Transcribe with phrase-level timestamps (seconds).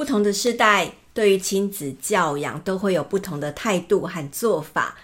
[0.00, 4.96] 不同的世代对于亲子教养都会有不同的态度和做法。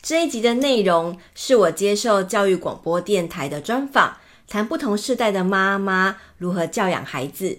[0.00, 7.58] 这一集的内容是我接受教育广播电台的专访，谈不同世代的妈妈如何教养孩子。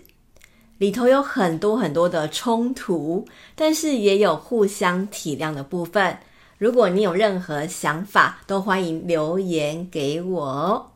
[0.77, 3.25] 里头有很多很多的冲突，
[3.57, 6.17] 但是也有互相体谅的部分。
[6.57, 10.91] 如果你有任何想法，都欢迎留言给我哦。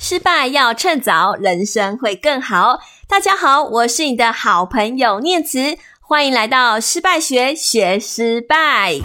[0.00, 2.78] 失败要趁早，人生会更好。
[3.08, 9.00] 大家好，我是你的好朋友念慈，欢迎来到失败学，学失败。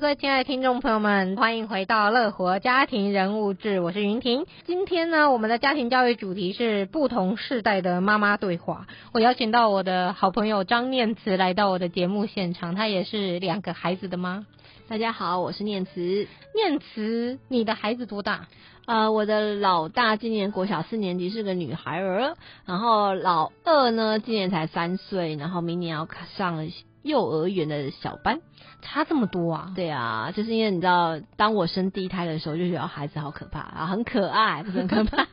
[0.00, 4.46] 各位亲爱的听众朋友们，欢迎回到乐活家庭人物志，我是云婷。
[4.64, 8.86] 今天呢，我们的家庭教育主题是不同世代的妈妈对话。
[9.12, 14.46] 我邀请到我的好朋友张念慈来到我的节目现场，她也是两个孩子的妈。
[14.88, 16.28] 大家好，我是念慈。
[16.54, 18.46] 念慈，你的孩子多大？
[18.86, 22.36] 呃，我的老大今年国小四年级，是个女孩儿。
[22.64, 26.06] 然后老二呢，今年才三岁，然后明年要
[26.36, 26.68] 上
[27.02, 28.40] 幼儿园的小班。
[28.80, 29.72] 差这么多啊？
[29.74, 35.26] 对啊，就是因为你知道，当我生第一胎的时候，就觉得孩子好可怕啊，很可爱，不是很可怕。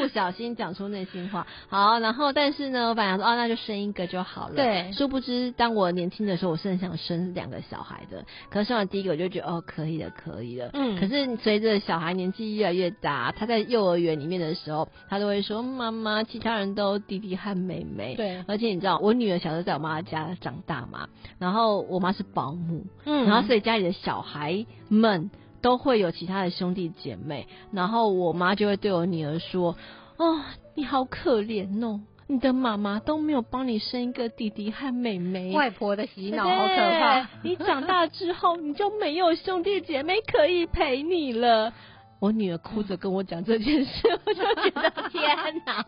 [0.00, 1.46] 不小心讲出内心话。
[1.68, 4.54] 好，然后但是呢，我本来说哦，那就生一个就好了。
[4.54, 4.92] 对。
[4.92, 8.24] 殊不知，当我年轻的时候，我是很想生两个小孩的。
[8.50, 10.70] 可是生完第一个，我就觉得哦，可以了，可以了。
[10.72, 10.98] 嗯。
[10.98, 18.14] 可是随着小孩年纪越来越大，他在幼儿园里面的时候，他都会说妈妈，其他人都弟弟和妹妹。
[18.16, 18.42] 对。
[18.46, 25.30] 而且你知道，我女儿小时候在我妈家长大嘛，然后我妈是保姆，嗯，然后所以家里的小孩们。
[25.60, 29.76] 都会有其他的兄弟姐妹，然后我妈就会对我女儿说
[30.18, 30.40] ：“哦，
[30.74, 37.28] 你好可怜哦，你的妈妈都没有帮你生一个弟弟和妹妹。”外婆的洗脑好可怕！
[37.42, 41.72] 你长大之后你就没有兄弟姐妹可以陪你了。
[42.18, 45.84] 我女儿哭着跟我讲这件事， 我就觉得 天哪！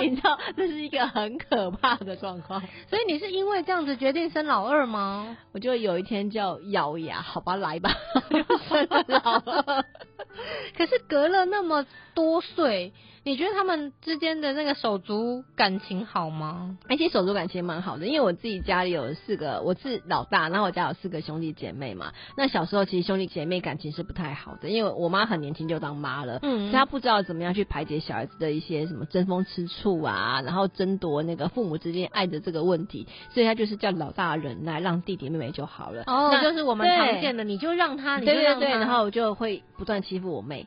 [0.00, 2.60] 你知道这是一个很可怕的状况。
[2.88, 5.36] 所以你是因为这样子决定生老二吗？
[5.52, 7.90] 我就有一天就咬牙，好吧，来吧，
[8.30, 9.84] 就生了老二。
[10.76, 12.92] 可是隔了那么多岁。
[13.22, 16.78] 你觉得他们之间的那个手足感情好吗？
[16.88, 22.12] 而且手足感情蛮好的，因为我自己家里有四个，我是老大，然后我家有四个兄弟姐妹嘛。
[22.38, 36.04] 那小时候其实兄弟姐妹感情是不太好的，因为我妈很年轻就当妈了，嗯，所以她不知道怎么样去排解小孩子的一些什么争风吃醋啊，然后争夺那个父母之间爱的这个问题，所以她就是叫老大忍耐，让弟弟妹妹就好了。
[36.06, 40.66] 哦，那就是我们常见的，你就让他，你就让他，对对对，然后我就会不断欺负我妹。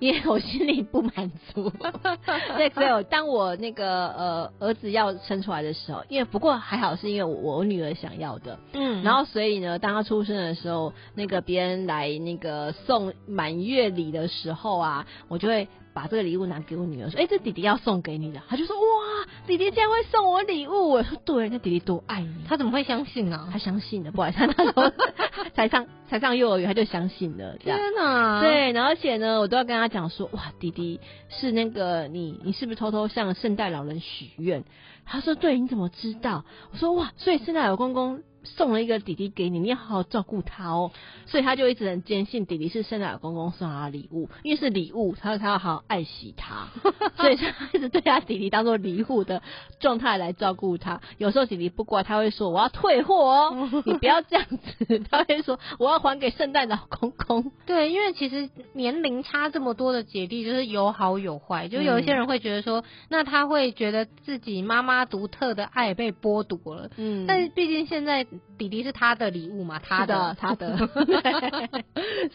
[0.00, 1.70] 因为我心里不满足，
[2.58, 15.68] 对，所以当我那个呃儿子要生出来的时候，因为不过还好是因为我，我女儿想要的，嗯，然后所以呢，当她出生的时候，那个别人来那个送满月礼的时候啊，我就会。
[15.94, 23.48] 把这个礼物拿给我女儿说：“哎、欸，这弟弟要送给你的。”他就说：“哇，弟弟竟然会送我礼物！”我说：“对，那弟弟多爱你。”他怎么会相信啊？
[23.52, 24.92] 他相信的，不好意思，他那时候
[25.54, 27.56] 才上才上幼儿园，他就相信了。
[27.58, 28.42] 天哪！
[28.42, 34.64] 对，然后而且呢，我都要跟他讲说：“哇，弟弟是那个你，你是不是偷偷向圣诞老人许愿？”
[35.06, 40.90] 他说：“对，你怎么知道？”我说：“哇，所以圣诞老公公。”送了一个弟弟给你，你要好好照顾他哦。
[41.26, 46.68] 所以他就一直很坚信弟弟是圣诞老公公送他的礼物，因为是礼物，他说他要好好爱惜他，
[47.16, 49.42] 所以他一直对他弟弟当做礼物的
[49.80, 51.00] 状态来照顾他。
[51.18, 55.02] 有时候弟弟不乖，他会说我要退货哦， 你不要这样子。
[55.10, 57.50] 他会说我要还给圣诞老公公。
[57.66, 61.68] 对，因为其实年龄差这么多的姐弟，就是有好有坏。
[61.68, 66.90] 就有一些人会觉得说，那他会觉得自己妈妈独特的爱被剥夺了。
[66.96, 68.26] 嗯，但是毕竟现在。
[68.58, 69.78] 弟弟是他的礼物嘛？
[69.78, 70.86] 他的，他的， 所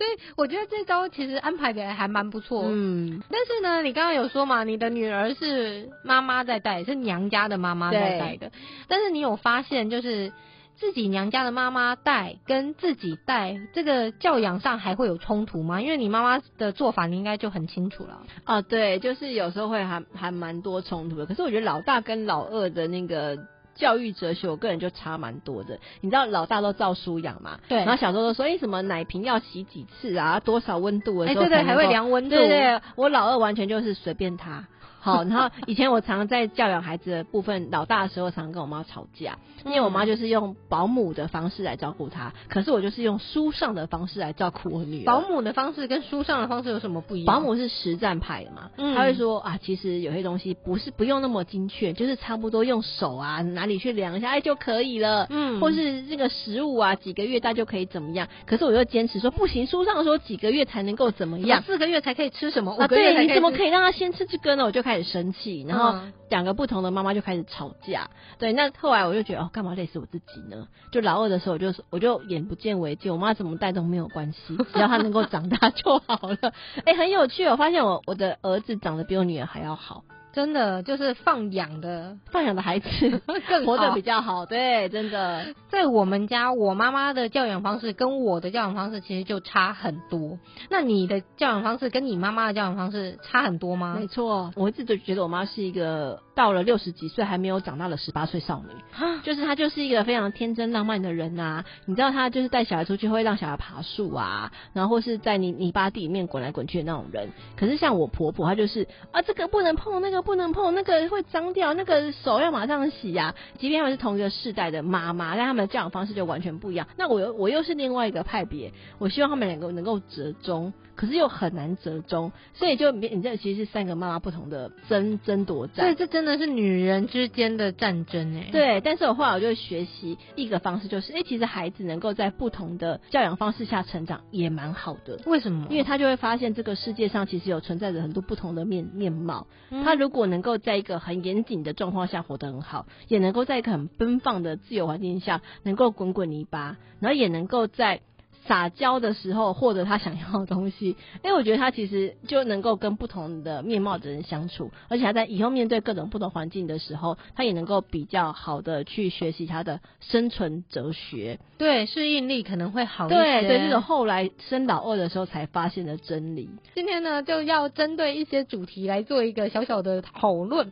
[0.05, 2.63] 以我觉得这招其实安排的还蛮不错。
[2.67, 8.51] 嗯，但是呢，你刚刚有说嘛，你的女儿是妈妈在带，是娘家的妈妈在带的。
[8.87, 10.31] 但是你有发现，就是
[10.75, 15.81] 自己娘家的妈妈带跟自己带，这个教养上还会有冲突吗？
[15.81, 18.21] 因为你妈妈的做法，你应该就很清楚了。
[18.43, 21.25] 啊，对，就是有时候会还还蛮多冲突的。
[21.25, 23.37] 可是我觉得老大跟老二的那个。
[23.79, 25.79] 教育哲学，我个人就差蛮多的。
[26.01, 27.59] 你知道老大都照书养嘛？
[27.67, 27.79] 对。
[27.79, 30.39] 然后小时候说，哎，什么奶瓶要洗几次啊？
[30.39, 31.45] 多少温度的时候？
[31.45, 32.35] 哎，对对，还会量温度。
[32.35, 34.67] 对对，我老二完全就是随便他。
[34.99, 45.05] 好，然后以前我常常在教养孩子的部分，老大的时候常常跟我妈吵架，因为我妈就是用保姆的方式来照顾他，可是我就是用书上的方式来照顾我女儿。
[45.05, 47.33] 保姆的方式跟书上的方式有什么不一样？
[47.33, 58.27] 保姆是实战派的嘛，他会说啊，其实有些东西不是不用那么精确，就是差不多用手啊哪里去量一下哎就可以了，嗯，或是这个食物啊几个月大就可以怎么样？
[58.45, 62.75] 可是我又坚持说不行，书上说几个月才能够怎么样，四个月才可以吃什么？
[62.77, 64.65] 啊，对，你怎么可以让他先吃这个呢？
[64.65, 65.99] 我就开始生气，然后
[66.29, 68.09] 两个不同的妈妈就开始吵架。
[68.39, 70.67] 对，那后来我就觉得哦，干嘛累死我自己呢？
[70.91, 76.37] 就老二的时候，我就我就眼不见为净，我妈怎么带都没有关系，只要他能够长大就好了。
[76.85, 80.03] 哎、欸，很有趣，我发现我我的儿子长得比我女儿还要好。
[80.31, 82.87] 真的就是放养的，放养的孩子
[83.49, 84.45] 更活得比较好。
[84.45, 90.37] 对，真的，在我们家，我妈妈的教养方式跟我的教养方式其实就差很多。
[90.69, 93.95] 那你的教养方式跟你妈妈的教养方式差很多吗？
[93.99, 101.65] 没错，我一直都觉得我妈是一个到了六十几岁还没有长大的十八岁少女，就是她就是一个非常天真浪漫的人呐。
[101.87, 107.29] 你知道她就是带小孩出去会让小孩爬树啊，然后或是在泥泥巴地里面滚来滚去的那种人。
[107.57, 110.18] 可是像我婆婆，她就是啊，这个不能碰，那个。
[110.21, 113.35] 不能碰那个会脏掉，那个手要马上洗呀、啊。
[113.57, 116.87] 即便他们是同一个世代的妈妈，但他们的教养方式就完全不一样。
[116.97, 125.85] 那我又我又是另外一个派别，我希望他们两个能够折中，可是又很难折中，所以就你这其实是三个妈妈不同的争争夺战。
[125.85, 128.49] 对，这真的是女人之间的战争哎。
[128.51, 135.21] 对，但是我后来我就学习一个方式，就是哎、欸，其实孩子能够在不同的教养方式下成长也蛮好的。
[135.25, 135.67] 为什么？
[135.69, 139.47] 因为他就会发现这个世界上其实有存在着很多不同的面面貌。
[139.69, 148.01] 他如果能够在一个很严谨的状况下活得很好，也能够在一个很奔放的自由环境下能够滚滚泥巴，然后也能够在
[148.49, 150.97] 撒娇的时候获得他想要的东西。
[151.23, 161.39] 因为我觉得他其实就能够跟不同的面貌的人相处，而且他在以后面对各种不同环境的时候，他也能够比较好的去学习他的生存哲学。
[161.59, 163.15] 对，适应力可能会好一些。
[163.15, 166.49] 对，对，这种后来生老二的时候才发现的真理。
[166.73, 170.71] 今天呢，就要针对一些主题来做一个小小的讨论。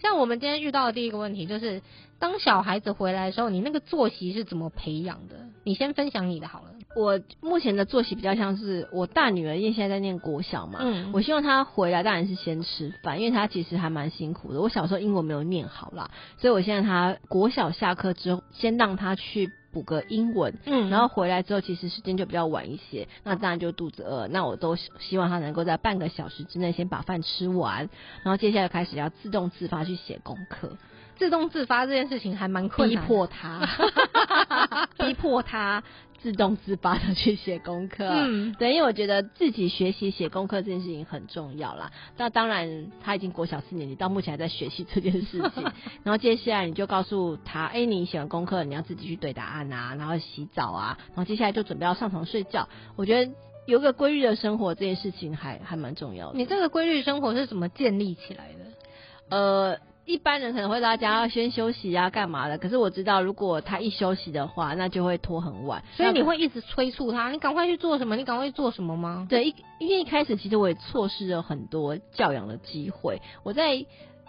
[0.00, 1.80] 像我们今天遇到的第一个问题，就是
[2.22, 5.34] 当小孩子回来的时候，你那个作息是怎么培养的？
[5.64, 6.66] 你先分享你的好了。
[6.94, 14.60] 我目前的作息比较像是我大女儿，因为现在在念国小嘛，嗯，我希望她回来当然是先吃饭，因为她其实还蛮辛苦的。
[14.60, 27.88] 我小时候英文没有念好啦，所以我现在她国小下课之后，先让她去补个英文，嗯，然后回来之后其实时间就比较晚一些，那当然就肚子饿，那我都希望她能够在半个小时之内先把饭吃完，
[28.22, 30.76] 然后接下来开始要自动自发去写功课。
[31.16, 33.68] 自动自发这件事情还蛮困难，逼迫他，
[34.98, 35.82] 逼迫他
[36.18, 38.06] 自动自发的去写功课。
[38.08, 41.90] 嗯，对，因为我觉得自己学习写功课这件事情很重要啦。
[42.16, 45.64] 那当然，他已经国小四年级，到目前还在学习这件事情。
[46.04, 52.68] 然后接下来你就告诉他，哎、欸，你写完功课，你要自己去对答案啊，然后洗澡啊，然后接下来就准备要上床睡觉。
[52.96, 53.32] 我觉得
[53.66, 56.38] 有个规律的生活这件事情还还蛮重要的。
[56.38, 59.36] 你这个规律生活是怎么建立起来的？
[59.36, 59.78] 呃。
[60.04, 62.58] 一般人可能会大家要先休息啊，干嘛的？
[62.58, 65.82] 可是我知道，如果他一休息的话，那就会拖很晚。
[65.96, 68.16] 所以你会一直催促他，你赶快去做什么？
[68.16, 69.26] 你赶快去做什么吗？
[69.28, 73.20] 对，一因为一开始其实我也错失了很多教养的机会。
[73.42, 73.84] 我在。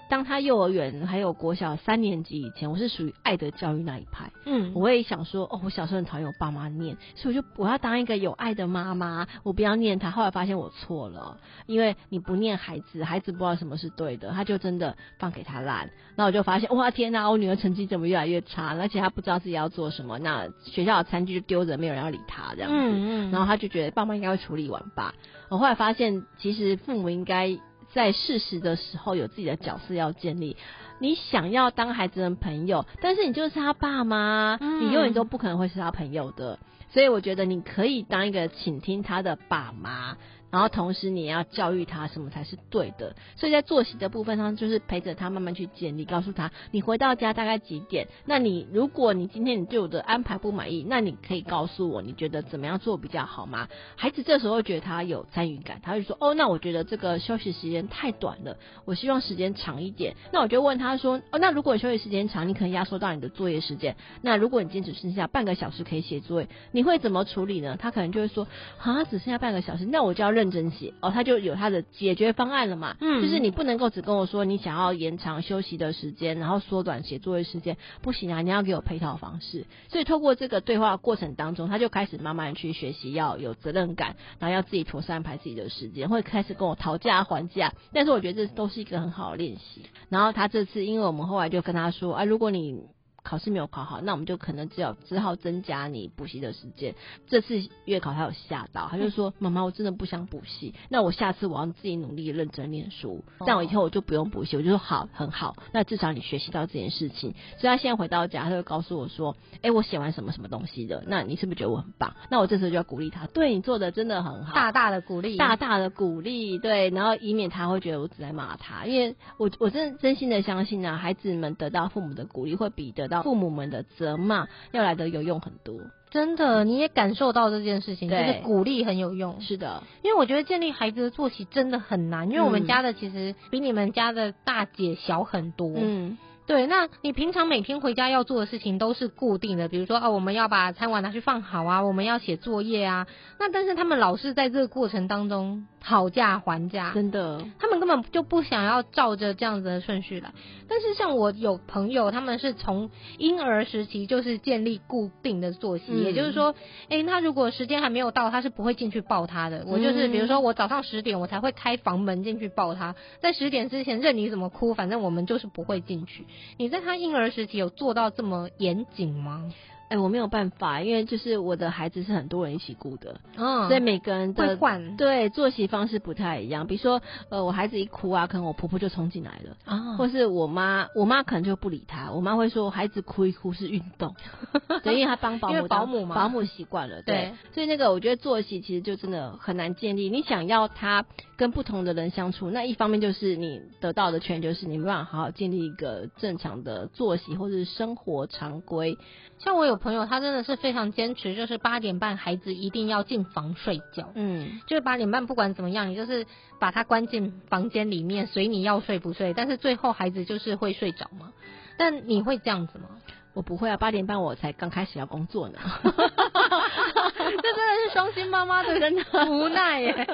[0.10, 4.32] 当他幼儿园还有国小三年级以前，我是属于爱的教育那一派。
[4.46, 10.12] 嗯，我会想说，哦，我小时候很讨厌我爸妈念，所以我就我要当一个有爱的妈妈，我不要念他。
[10.12, 15.90] 后来发现我错了，因为你不念孩子，孩子不知道什么是对的，他就真的放给他烂。
[16.16, 18.78] 那我就发现，哇，天哪，我女儿成绩怎么越来越差？
[18.78, 22.78] 而且她不知道自己要做什么，那学校的餐具就丢着，没有人要理他这样子。
[22.78, 25.16] 嗯嗯，然后他就觉得爸妈应该会处理完吧。
[25.50, 27.58] 我后来发现，其实父母应该。
[27.94, 30.58] 在适时的时候有自己的角色要建立。
[31.00, 36.60] 你想要当孩子的朋友，但是你就是他爸妈，你永远都不可能会是他朋友的。
[36.92, 40.18] 所以我觉得你可以当一个倾听他的爸妈。
[40.54, 48.08] 然后同时你也要教育他什么才是对的，所以在作息的部分上，就是陪着他慢慢去建立，告诉他你回到家大概几点？
[48.26, 53.68] 那你如果你今天你对我的安排不满意，那你可以告诉我，你觉得怎么样做比较好吗？
[53.96, 58.56] 孩子这时候觉得他有参与感，他会说哦，那我觉得这个休息时间太短了，
[58.86, 60.16] 我希望时间长一点。
[60.32, 63.96] 那我就问他说哦，那如果休息时间长，你可能压缩到你的作业时间。
[64.22, 67.76] 那如果你今天只剩下半个小时可以写作业，你会怎么处理呢？
[67.80, 70.43] 他可能就会说啊，只剩下半个小时，那我就要认。
[70.44, 72.98] 认真写哦，他就有他的解决方案了嘛。
[73.00, 79.66] 嗯，就是你不能够只跟我说你想要延长休息的时间，然后缩短写作业时间，不行啊，你要给我配套方式。
[79.88, 87.74] 所以透过这个对话过程当中，他就开始慢慢去学习要有责任感，然后要自己妥善安排自己的时间，会开始跟我讨价还价。
[87.94, 89.84] 但是我觉得这都是一个很好的练习。
[90.10, 92.82] 然后他这次，因为我们后来就跟他说，啊，如果你
[93.24, 96.94] 考试没有考好，那我们就可能只有只好增加你补习的时间。
[97.28, 111.04] 这次月考他有吓到，他就说：“妈妈，我真的不想补习，那我下次我要自己努力认真念书，这样我以后我就不用补习。”我就说：“好，很好，那至少你学习到这件事情。”所以他现在回到家，他就告诉我说：“哎，我写完什么什么东西的？
[111.08, 123.86] 那你是不是觉得我很棒？”那我这时候就要鼓励他：“对，你做的真的很好，大大的鼓励，大大的鼓励。”对，然后以免他会觉得我只在骂他，因为我我真真心的相信啊，孩子们得到父母的鼓励会比得到父母们的。
[123.98, 125.80] 责骂要来的有用很多，
[126.10, 129.40] 真的，你也感受到这件事情，就是鼓励很有用。
[129.40, 135.74] 是的，因为我觉得建立孩子的作息真的很难，因为我们家的其实比你们家的大姐小很多。
[135.76, 136.18] 嗯。
[136.46, 143.08] 对，那你平常每天回家要做的事情都是固定的，比如说哦，我们要把餐碗拿去放好啊，我们要写作业啊。
[143.40, 150.32] 那但是他们老是在这个过程当中讨价还价，真的，他们根本就不想要照着这样子的顺序来。
[150.70, 156.56] 但是像我有朋友，他们是从婴儿时期就是建立固定的作息，嗯、也就是说，
[156.88, 159.66] 诶，他如果时间还没有到，他是不会进去抱他的。
[159.68, 166.26] 我就是比如说我早上十点我才会开房门进去抱他，在十点之前任你怎么哭，反正我们就是不会进去。
[166.58, 169.52] 你在他婴儿时期有做到这么严谨吗？
[169.94, 176.66] 哎、欸，我没有办法，因为就是我的孩子是很多人一起顾的，嗯，所以每个人的换对作息方式不太一样。
[176.66, 184.16] 比如说，呃，我孩子一哭啊，可能我婆婆就冲进来了啊，或是我妈，我妈可能就不理他，我妈会说孩子哭一哭是运动，
[184.82, 190.10] 对，因为他帮保姆保姆嘛，保姆习惯了，对，对，所以那个我觉得作息其实就真的很难建立。
[190.10, 191.06] 你想要他
[191.38, 198.98] 跟不同的人相处，那一方面就是你得到的权就是你没办法好好建立一个正常的作息或者是生活常规。
[199.40, 204.12] 像我有朋友，他真的是非常坚持，就是八点半孩子一定要进房睡觉。
[204.16, 206.26] 嗯，就是八点半不管怎么样，你就是
[206.60, 209.34] 把他关进房间里面，随你要睡不睡。
[209.34, 211.34] 但是最后孩子就是会睡着嘛。
[211.78, 212.86] 但你会这样子吗？
[213.34, 215.60] 我不会啊，八点半我才刚开始要工作呢。
[215.84, 220.08] 这真的是双薪妈妈的人的无奈耶。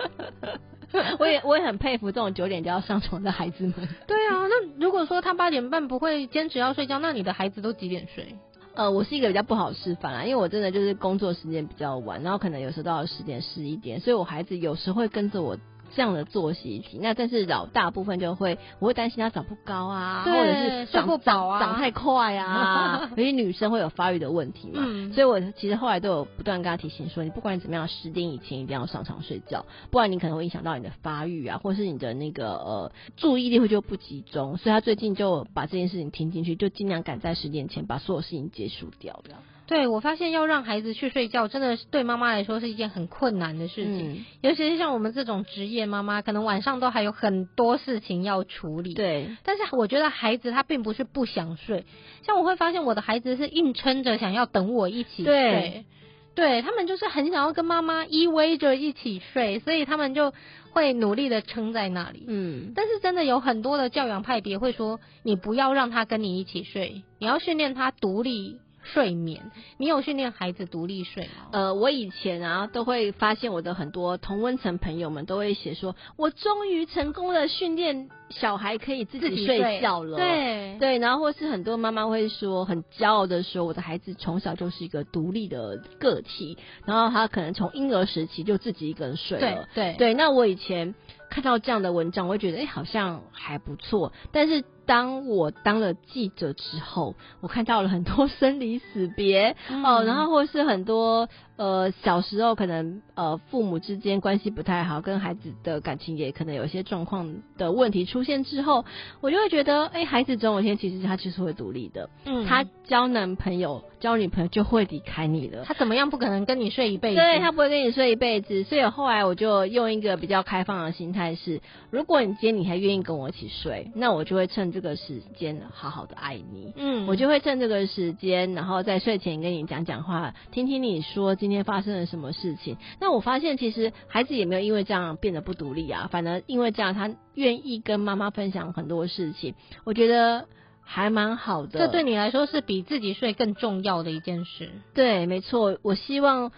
[1.19, 3.73] 我也我也很佩服这种九点就要上床的孩子们。
[4.07, 8.35] 对啊，那如果说他八点半不会坚持要睡觉，那你的孩子都几点睡？
[8.79, 15.57] 呃，我是一个比较不好示范啦，因为我真的就是工作时间比较晚，然后可能有时候到十点十一点，所以我孩子有时会跟着我。
[15.95, 39.31] 这样的作息，那但是老大部分就会，我会担心他长不高啊，或者是长不饱啊，长太快啊， 尤其女生会有发育的问题嘛，嗯、所以我其实后来都有不断跟他提醒说，你不管你怎么样，十点以前一定要上床睡觉，不然你可能会影响到你的发育啊，或是你的那个呃注意力会就不集中，所以他最近就把这件事情听进去，就尽量赶在十点前把所有事情结束掉的。
[39.69, 44.13] 对，我发现要让孩子去睡觉，真的是对妈妈来说是一件很困难的事情。
[44.13, 48.95] 嗯、尤其是像我们这种职业妈妈，可能晚上都还有很多事情要处理。
[48.95, 51.85] 对，但是我觉得孩子他并不是不想睡，
[52.23, 55.25] 像我会发现我的孩子是硬撑着想要等我一起睡。
[55.25, 55.85] 对，
[56.33, 60.33] 对他们就是很想要跟妈妈依偎着一起睡，所以他们就
[60.71, 62.25] 会努力的撑在那里。
[62.27, 68.57] 嗯，但是真的有很多的教养派别会说，你不要让他跟你一起睡，你要训练他独立。
[68.93, 71.49] 睡眠，你有训练孩子独立睡吗？
[71.51, 80.17] 呃，我以前啊都会发现我的很多同温层朋友们都会写说，我终于成功的训练小孩可以自己睡觉了。
[80.17, 89.67] 对对，然后或是很多妈妈会说，很骄傲的说，我的孩子从小就是一个独立的个体，然后他可能从婴儿时期就自己一个人睡了。
[89.73, 90.95] 对对对，那我以前
[91.29, 94.63] 看到这样的文章，我会觉得哎、欸，好像还不错，但是。
[94.89, 101.29] 当我当了记者之后，我看到了很多 生离死别、嗯、哦，然后或是很多
[101.59, 108.83] 呃小时候可能呃父母之间关系不太好，跟孩子的感情也可能有一些状况的问题出现之后，
[109.21, 117.17] 我就会觉得，哎、欸，孩子总有一天其实他就是会独立的，嗯，他交男朋友、交女朋友就会离开你了，他怎么样不可能跟你睡一辈子？
[117.17, 121.61] 对，他不会跟你睡一辈子，所以后来我就用一个比较开放的心态是，
[121.91, 124.79] 如果你今天你还愿意跟我一起睡，那我就会趁这。
[124.79, 132.77] 这个时间好好的爱你，嗯，我就会趁这个时间，然后在睡前跟你讲讲话，听听你说今天发生了什么事情。
[132.99, 140.47] 那我发现其实孩子也没有因为这样变得不独立啊，反而因为这样他愿意跟妈妈分享很多事情，我觉得
[140.81, 141.79] 还蛮好的。
[141.79, 144.69] 这对你来说是比自己睡更重要的一件事。
[144.93, 146.51] 对，没错，我希望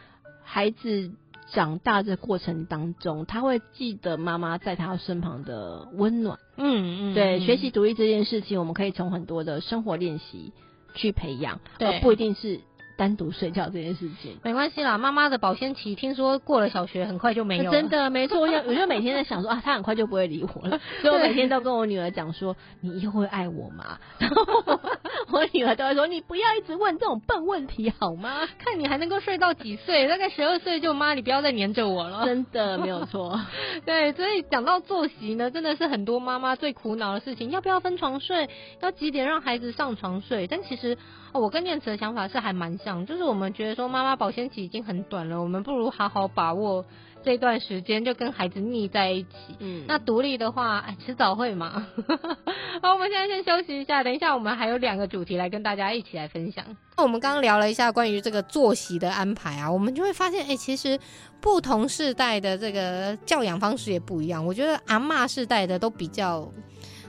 [0.43, 1.11] 孩子。
[1.53, 6.39] 长大的过程当中，他会记得妈妈在他身旁的温暖。
[6.55, 10.53] 嗯嗯，对，嗯学习独立这件事情，我们可以从很多的生活练习
[10.95, 12.61] 去培养，对而不一定是。
[13.01, 17.71] 单独睡觉这件事情没关系啦，妈妈的保鲜期听说过了小学很快就没有了。
[17.73, 23.97] 真的没错，我我就每天在想说啊，他很快就不会理我了， 所以我每天都跟我女儿讲说，你以后会爱我吗？
[24.19, 24.45] 然后
[25.31, 28.47] 我女儿都会说，你不要一直问这种笨问题好吗？
[28.59, 30.07] 看你还能够睡到几岁？
[30.07, 32.23] 大概十二岁就妈，你不要再黏着我了。
[32.23, 33.41] 真的没有错。
[33.83, 38.47] 对，所以讲到作息呢，真的是很多妈妈最苦恼的事情，要不要分床睡？
[38.79, 40.45] 要几点让孩子上床睡？
[40.45, 40.95] 但其实。
[41.33, 46.85] 哦，我跟念慈的想法是还蛮像，就是我们觉得说妈妈保鲜期已经很短了，我们不如好好把握
[47.23, 49.29] 这段时间，就跟孩子腻在一起。
[49.59, 51.87] 嗯，那独立的话，哎，迟早会嘛。
[52.81, 56.65] 好，我们现在先休息一下，等一下我们还有两个主题来跟大家一起来分享。
[56.97, 60.99] 那我们刚刚聊了一下关于这个作息的安排啊，我们就会发现，哎，其实
[61.39, 64.45] 不同世代的这个教养方式也不一样。
[64.45, 66.51] 我觉得阿嬷世代的都比较。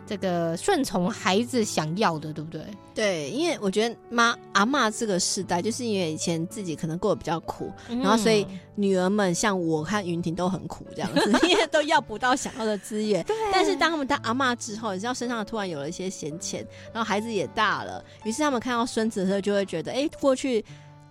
[0.07, 2.65] 这个顺从孩子想要的，对不对？
[2.95, 13.25] 对，因为我觉得妈阿妈这个世代，就是因为以前自己可能过得比较苦，嗯、然后所以女儿们像我和云婷都很苦这样子， 因为都要不到想要的资源。
[13.25, 13.35] 对。
[13.53, 20.63] 但是当他们当阿妈之后，你知道身上突然有了一些闲钱，然后孩子也大了，于是他们看到孙子的时候，就会觉得，哎，过去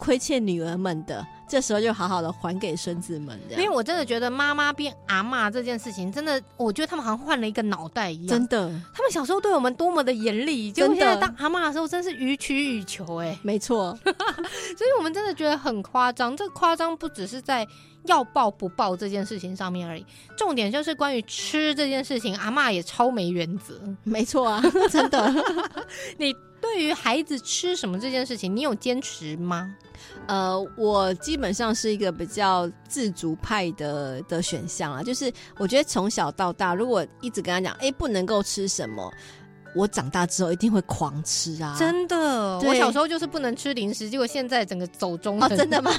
[0.01, 1.23] 亏欠女儿们的。
[1.47, 8.27] 这时候就好好的还给孙子们，因为我真的觉得妈妈变阿嬷这件事情，真的，我觉得他们好像换了一个脑袋一样。
[8.29, 13.17] 真的，他们小时候对我们多么的严厉，就现在当阿嬷的时候，真是予取予求。
[13.17, 16.37] 哎，没错， 所以我们真的觉得很夸张。
[16.37, 17.67] 这夸张不只是在
[18.05, 20.05] 要抱不抱这件事情上面而已，
[20.37, 23.77] 重点就是关于吃这件事情，阿嬷也超没原则。
[24.05, 25.29] 没错啊， 真的。
[26.17, 29.75] 你对于孩子吃什么这件事情，你有坚持吗？
[30.31, 39.11] 呃，我基本上是一个比较自主派的的选项啊，就是我觉得从小到大，如果一直跟他讲，哎，不能够吃什么。
[39.73, 41.75] 我长大之后一定会狂吃啊！
[41.79, 45.41] 真的，我小时候就是不能吃零食，结果现在整个走中。
[45.41, 45.91] 哦，真的吗？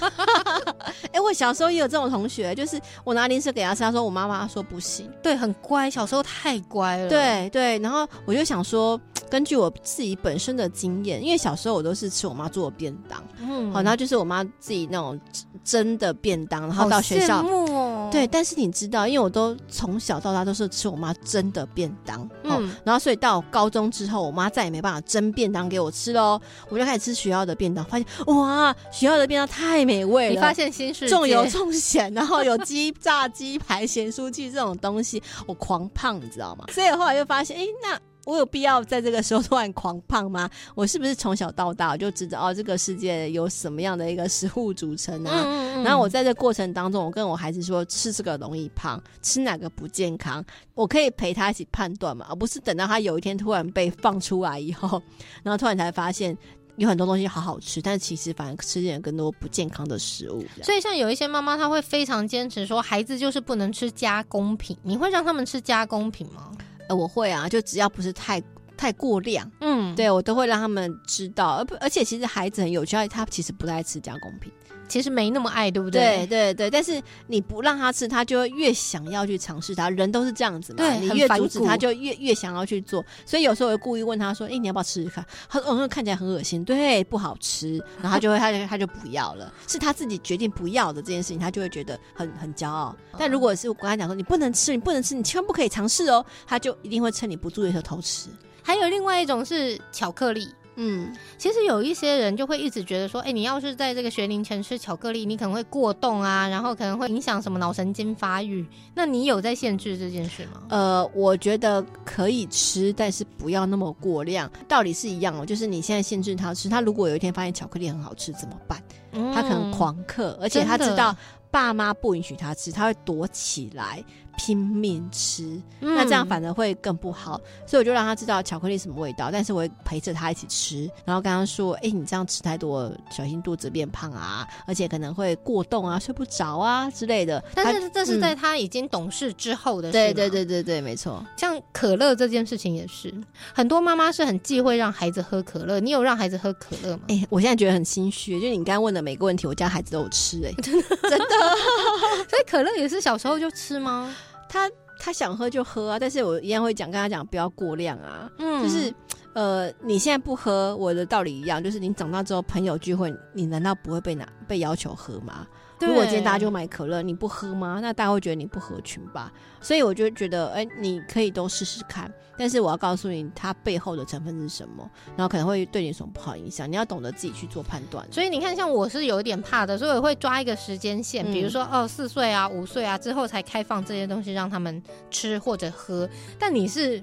[1.04, 7.08] 哎、欸，我小时候也有这种同学，就是我拿零食给他吃，他说我妈妈说不行，对，很乖，小时候太乖了。
[7.08, 9.00] 对对，然后我就想说，
[9.32, 15.18] 根据我自己本身的经验，因为小时候我都是吃我妈做的便当，嗯，好，然后就是我妈自己那种
[15.64, 23.72] 蒸的便当，然后到学校，哦、对，但是你知道，因为我都从小到大都是吃我妈蒸的便当，嗯，然后所以到高。
[23.72, 30.34] 中之后，我妈再也没办法蒸便当给我吃喽，我就开始吃学校的便当，发现哇，学校的便当太美味了。
[30.34, 36.66] 你发现新世，重油重咸，然后有鸡炸鸡排、咸酥鸡这种东西，我狂胖，你知道吗？
[36.70, 37.98] 所以后来就发现，哎，那。
[38.24, 40.48] 我有必要在这个时候突然狂胖吗？
[40.74, 45.42] 我是不是从小到大就知道哦，这个世界有什么样的一个食物组成啊？
[45.44, 55.02] 嗯嗯、然后我在这过程当中，我跟我孩子说，吃这个容易胖，吃哪个不健康，我可以陪他一起判断嘛，而不是等到他有一天突然被放出来以后，
[55.42, 56.36] 然后突然才发现
[56.76, 60.44] 有很多东西好好吃，但其实反而吃点更多不健康的食物。
[60.62, 64.76] 所以像有一些妈妈，她会非常坚持说，孩子就是不能吃加工品。
[64.82, 66.50] 你会让他们吃加工品吗？
[66.88, 68.42] 呃，我会啊，就只要不是太
[68.82, 71.50] 太过量，嗯，对我都会让他们知道。
[71.50, 74.50] 而而且其实孩子很有趣，他其实不太爱吃加工品。
[74.88, 76.26] 其实没那么爱，对不对？
[76.26, 79.88] 对对对，但是你不让他吃，他就会越想要去尝试它。
[79.88, 83.02] 人都是这样子嘛，对，你越阻止他，就越越想要去做。
[83.24, 89.50] 所以有时候我会故意问他说：“哎、欸，你要不要吃吃看？”他说：“哦，看起来很恶心，对，不好吃。”然后他就会， 他就他就不要了。
[89.66, 92.94] 是他自己决定不要的这件事情，他就会觉得很很骄傲。
[93.16, 98.28] 但如果是我跟他讲说：“你不能吃，你不能吃，你千万不可以尝试哦。”他就一定会趁你不注意的时候偷吃。
[98.72, 100.48] 还有另外一种是巧克力。
[100.76, 108.66] 嗯，其实有一些人就会一直觉得说，哎、欸，你要是在这个学龄前吃巧克力，你可能会过动啊，然后可能会影响什么脑神经发育。
[108.94, 110.62] 那你有在限制这件事吗？
[110.70, 114.50] 呃，我觉得可以吃，但是不要那么过量。
[114.66, 118.82] 道理是一样哦，就是你现在限制他吃，他如果有一天发现巧克力很好吃怎么办？
[119.12, 121.14] 嗯、他可能狂嗑，而且他知道
[121.50, 124.02] 爸妈不允许他吃，他会躲起来。
[124.44, 125.44] 拼命吃，
[125.80, 139.92] 嗯、那这样反而会更不好，所以我就让他知道巧克力什么味道，但是我会陪着他一起吃，然后跟他说：“哎、欸，你这样吃太多，小心肚子变胖啊，而且可能会过动啊，睡不着啊之类的。”但是这是在他已经懂事之后的事。
[139.92, 141.24] 对对对对对，没错。
[141.36, 143.14] 像可乐这件事情也是，
[143.54, 145.78] 很多妈妈是很忌讳让孩子喝可乐。
[145.78, 147.04] 你有让孩子喝可乐吗？
[147.06, 151.26] 哎、欸，我现在觉得很心虚，就你刚刚问的每个问题，我家孩子都有吃、欸，哎，真 的真的。
[152.28, 154.12] 所以可乐也是小时候就吃吗？
[154.52, 158.92] 他他想喝就喝啊，但是我一样会讲跟他讲不要过量啊，嗯，就是
[159.32, 165.46] 呃，你现在不喝，我的道理一样，就是你长大之后朋友聚会，你难道不会被拿被要求喝吗？
[165.86, 167.78] 如果今天大家就买可乐，你不喝吗？
[167.80, 169.32] 那大家会觉得你不合群吧。
[169.60, 172.12] 所以我就觉得，哎、欸，你可以都试试看。
[172.36, 178.06] 但是我要告诉你，它背后的成分是什么，然后可能会对你有什么不好影响，你要懂得自己去做判断。
[178.10, 186.08] 所以你看，像我是有一点怕的，所以我会抓一个时间线，比如说、嗯、哦，四岁啊，五岁啊之后才开放这些东西让他们吃或者喝。
[186.38, 187.02] 但你是。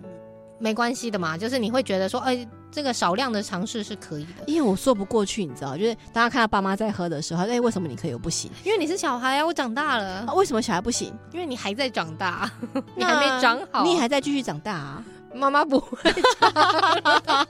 [0.61, 4.43] 没关系的嘛，就是你会觉得说，哎、欸，这个少量的尝试是可以的。
[4.47, 8.51] 因为我说不过去，你知道，就是大家看到爸妈在喝的时候，哎、欸，为什么你可以我不行？
[8.63, 10.25] 因为你是小孩啊，我长大了。
[10.27, 11.13] 啊、为什么小孩不行？
[11.33, 12.49] 因为你还在长大，
[12.95, 15.03] 你还没长好，你还在继续长大啊。
[15.33, 15.97] 妈妈不会。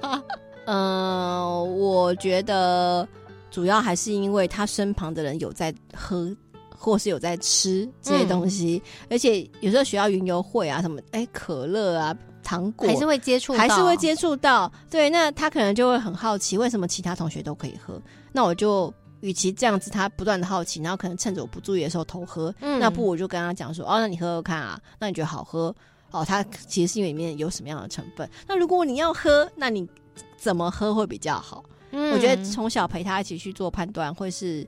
[0.02, 0.24] 嗯、
[0.68, 3.08] 呃，我觉得
[3.50, 6.36] 主要还是因为他身旁的人有在喝，
[6.80, 12.16] 或是有在吃这些东西，嗯、而且有时候学校云游会啊，什么，哎、欸，可乐啊。
[12.42, 14.72] 糖果还是会接触，还是会接触到。
[14.90, 18.02] 对，那他可能就会很好奇，为什么其他同学都可以喝？
[18.32, 22.52] 那我就与其这样子，他不断的好奇，然后可能趁着我不注意的时候偷喝。
[22.62, 25.76] 嗯，那不我就跟他讲说，哦，那你喝喝看啊，那你觉得好喝？
[26.10, 28.28] 哦，它其实是因为里面有什么样的成分？
[28.48, 29.88] 那如果你要喝，那你
[30.36, 31.64] 怎么喝会比较好？
[31.92, 34.66] 嗯，我觉得从小陪他一起去做判断，会是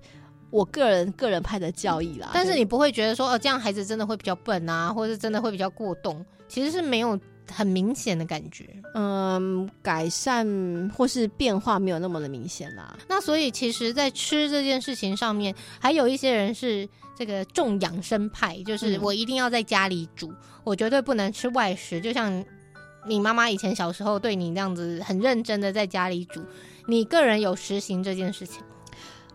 [0.52, 2.30] 我个人个人派的教义啦。
[2.34, 6.24] 但是你不会觉得说，哦，这样孩子真的会比较笨啊，或者是真的会比较过动？
[6.48, 7.20] 其实是没有。
[7.52, 10.48] 很明显的感觉，嗯，改善
[10.96, 12.98] 或是变化没有那么的明显啦。
[13.10, 22.00] 那所以其实，在吃这件事情上面，还有一些人是这个重养生派，就是我一定要在家里煮，嗯、我绝对不能吃外食。
[22.00, 22.42] 就像
[23.06, 26.42] 你妈妈以前小时候对你这样子很认真的在家里煮，
[26.86, 28.64] 你个人有实行这件事情？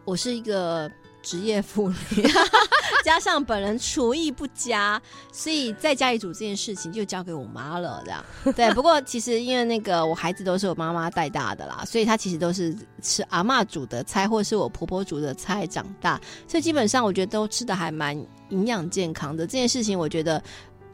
[0.07, 0.91] 我是一个。
[1.27, 2.23] 职业妇女，
[3.05, 8.01] 加上本人厨艺不佳，所以在家里煮这件事情就交给我妈了。
[8.05, 18.17] 这样对，不过其实因为那个我孩子都是我妈妈带大的啦，所以他其实都是吃阿嬷煮的菜，或是我婆婆煮的菜长大，所以基本上我觉得都吃得还蛮
[18.51, 19.45] 营养健康的。
[19.45, 20.41] 这件事情我觉得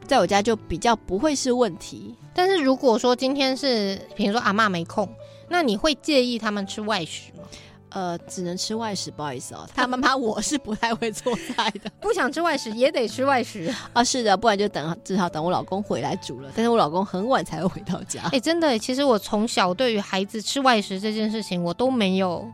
[0.07, 2.15] 在我家就比较不会是问题。
[2.33, 5.07] 但是如果说今天是比如说阿嬷没空，
[5.47, 7.43] 那你会介意他们吃外食吗？
[7.93, 9.67] 呃，只能吃外食，不好意思哦。
[9.75, 14.03] 他妈妈我是不太会做菜的，不想吃外食也得吃外食 啊。
[14.03, 16.51] 是的，不然就等只好等我老公回来煮了。
[16.55, 18.21] 但是我老公很晚才会回到家。
[18.23, 22.45] 哎、欸，真的，其实我从小对于孩子吃外食这件事情，我都没有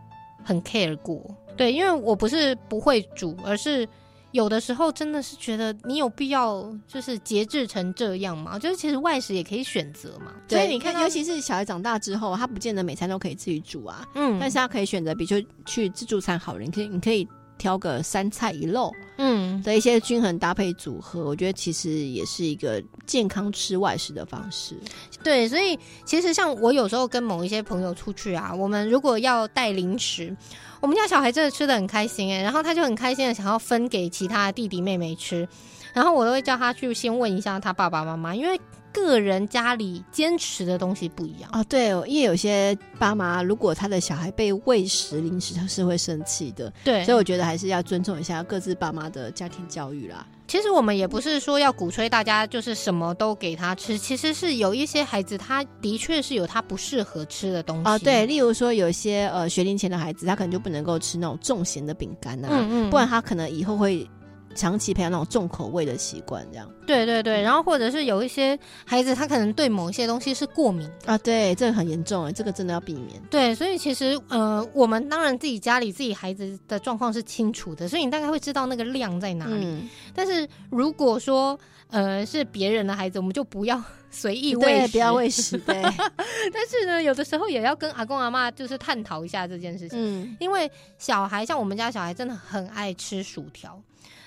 [0.43, 1.21] 很 care 过。
[1.55, 3.87] 对，因为我不是不会煮，而是。
[4.31, 8.59] 有的时候真的是觉得你有必要就是节制成这样吗？
[8.59, 10.31] 就是其实外食也可以选择嘛。
[10.47, 14.07] 所以你看，尤其是小孩长大之后，他不见得每餐都可以自己煮啊。
[14.13, 24.75] 嗯，但是他可以选择，比如说去自助餐好人，你可以你可以挑个三菜一肉，嗯，的一些均衡搭配组合，我觉得其实也是一个健康吃外食的方式。
[25.23, 30.37] 对，所以其实像我有时候跟某一些朋友出去啊，我们如果要带零食。
[30.81, 35.47] 我们家小孩真的吃的很开心哎，然后他就很开心的想要分给其他的弟弟妹妹吃，
[35.93, 38.59] 然后我都会叫他去先问一下他爸爸妈妈，因为
[38.91, 41.63] 个人家里坚持的东西不一样哦。
[41.69, 46.71] 对，因为有些爸妈如果他的小孩被喂食零食，他是会生气的。
[46.83, 50.25] 对，所以我觉得还是要尊重一下各自爸妈的家庭教育啦。
[50.49, 57.99] 其实我们也不是说要鼓吹大家就是什么都给他吃，其实是有一些孩子他的确是有他不适合吃的东西啊、呃。
[57.99, 64.09] 对，例如说有一些呃学龄前的孩子，他可能就不能够吃那种重咸的饼干啊，嗯嗯，不然他可能以后会。
[64.55, 66.69] 长期培养那种重口味的习惯，这样。
[66.85, 73.21] 对对对，然后或者是有一些孩子，他可能对某一些东西是过敏啊，对，这个很严重哎，这个真的要避免。
[73.29, 79.65] 对，所以其实呃，我们当然自己家里自己孩子的状况是清楚的，所以你大概会知道那个量在哪里。
[79.65, 81.57] 嗯、但是如果说
[81.89, 85.57] 呃是别人的孩子，我们就不要随意喂食，不要喂食。
[85.59, 85.81] 对。
[86.51, 93.79] 但是呢，有的时候也要跟阿公阿妈就是探讨一下这件事情，嗯，因为小孩像我们家小孩真的很爱吃薯条。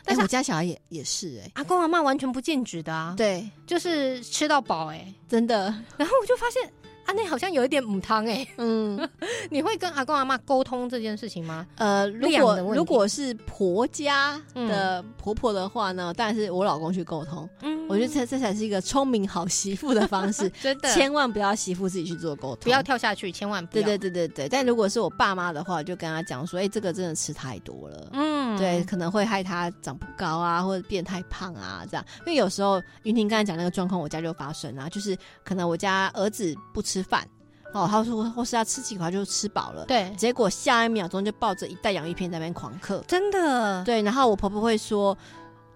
[0.04, 5.64] 但是我家小孩也也是哎、欸，阿公阿妈完全不禁止的啊，对，就是吃到饱哎、欸，真的。
[5.96, 6.70] 然后我就发现。
[7.04, 8.96] 啊，那好像有一点母汤哎，嗯，
[9.50, 11.66] 你会跟阿公阿妈沟通这件事情吗？
[11.74, 17.48] 呃，如果如果是婆家的婆婆的话呢，当然是我老公去沟通。
[17.62, 23.84] 嗯，我觉得这这才是一个聪明好媳妇的方式， 真的，千万不要媳妇自己去做沟通，不要跳下去，千万不要。
[23.84, 24.48] 对对对对对。
[24.48, 32.06] 但如果是我爸妈的话，我就跟他讲说，哎，这个真的吃太多了，嗯，对，可能会害他长不高啊，或者变太胖啊，这样。
[32.20, 36.92] 因为有时候云婷刚才讲那个状况，我家就发生啊，就是可能我家儿子不吃。
[36.92, 37.26] 吃饭
[37.72, 45.16] 哦，他说或是他吃几块就吃饱了，对，结果下一秒钟就抱着一袋洋芋片在那边狂嗑，真的，对，然后我婆婆会说，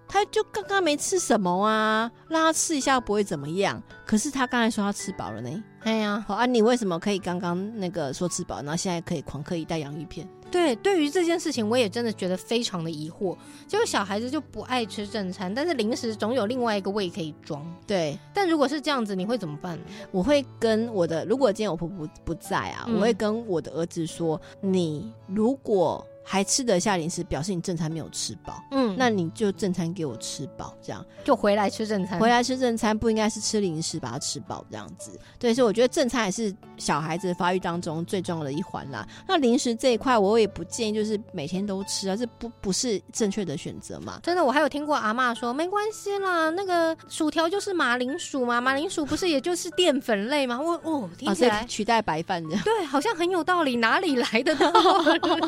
[0.07, 3.81] 他就刚刚没吃什么啊，让他吃一下不会怎么样。
[4.05, 5.63] 可是他刚才说他吃饱了呢。
[5.85, 10.29] 哎呀，好啊，你为什么可以刚刚那个说吃饱，然后现在可以狂嗑一袋洋芋片？
[10.49, 13.35] 对，对于这件事情，我也真的觉得非常的疑惑。
[13.67, 17.65] 就是小孩子就不爱吃正餐，但是零食总有另外一个胃可以装。
[17.85, 19.77] 对，但如果是这样子，你会怎么办？
[20.11, 26.05] 我会跟我的，如果今天我婆婆不，不在啊，嗯，我会跟我的儿子说，你如果。
[26.29, 28.61] 还吃得下零食，表示你正餐没有吃饱。
[28.71, 32.19] 嗯，那你就正餐给我吃饱，这样就回来吃正餐。
[32.19, 35.17] 回来吃正餐不应该是吃零食把它吃饱这样子。
[35.39, 39.07] 对，所以我觉得正餐还是小孩子发育当中最重要的一环啦。
[39.25, 44.19] 那零食这一块，我也不建议就是每天都吃啊，这不不是正确的选择嘛。
[44.21, 50.59] 真的，我还有听过阿妈说，没关系啦，那个薯条就是马铃薯嘛，马铃薯不是也就是淀粉类吗？
[50.59, 52.61] 我哦，听起来、哦、取代白饭这样。
[52.65, 54.69] 对，好像很有道理，哪里来的道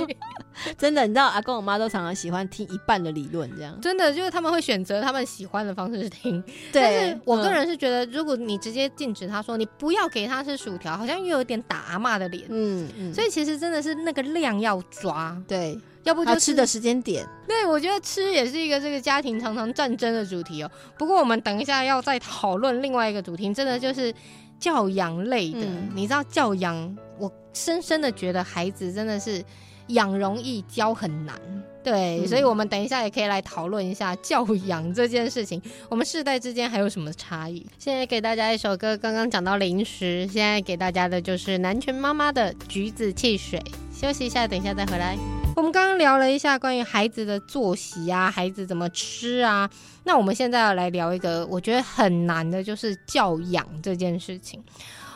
[0.06, 0.15] 理？
[0.77, 6.41] 真的，你知道阿公我妈都常常喜欢听一半的理论，这样真的就是他们会选择他们喜欢的方式听。
[6.71, 12.45] 对，但是我个人是觉得，如果你直接禁止他说你不要给他吃薯条，好像又有点打阿妈的脸。
[12.49, 17.27] 嗯嗯，所以其实真的是那个量要抓，对，要不就吃的时间点。
[17.47, 20.71] 对，我觉得吃也是一个这个家庭常常战争的主题哦。
[20.97, 24.13] 不过我们等一下要再讨论另外一个主题，真的就是
[24.60, 25.62] 教养类的。
[25.62, 29.43] 嗯、你知道教养，我深深的觉得孩子真的是。
[29.89, 31.36] 养容易教很难，
[31.84, 37.65] 对，嗯，所以我们等一下也可以来讨论一下教养这件事情，我们世代之间还有什么差异？
[37.78, 43.62] 现在给大家一首歌，刚刚讲到零食，现在给大家的就是南拳妈妈的橘子汽水。
[43.91, 45.17] 休息一下，等一下再回来。
[45.58, 49.69] 我们刚刚聊了一下关于孩子的作息啊，孩子怎么吃啊，
[50.06, 54.63] 那我们现在要来聊一个我觉得很难的，就是教养这件事情。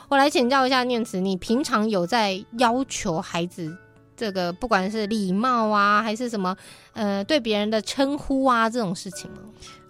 [0.10, 3.74] 我来请教一下念慈，你平常有在要求孩子？
[4.16, 6.56] 这个不管是礼貌啊，还是什么，
[6.94, 9.38] 呃，对别人的称呼啊，这种事情吗？